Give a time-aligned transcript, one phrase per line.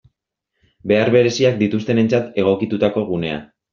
[0.91, 3.37] Behar bereziak dituztenentzat egokitutako gunea.